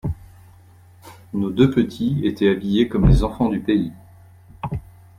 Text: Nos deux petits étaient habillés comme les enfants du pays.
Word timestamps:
Nos 1.31 1.51
deux 1.51 1.69
petits 1.69 2.21
étaient 2.25 2.49
habillés 2.49 2.87
comme 2.89 3.07
les 3.07 3.23
enfants 3.23 3.49
du 3.49 3.59
pays. 3.59 3.93